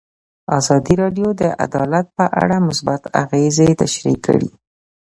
ازادي 0.59 0.93
راډیو 1.03 1.27
د 1.41 1.43
عدالت 1.65 2.05
په 2.17 2.25
اړه 2.41 2.55
مثبت 2.67 3.01
اغېزې 3.23 3.69
تشریح 3.81 4.17
کړي. 4.27 4.49